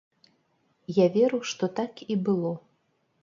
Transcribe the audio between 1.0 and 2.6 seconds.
веру, што так і было.